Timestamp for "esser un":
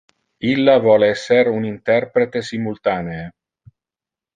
1.17-1.69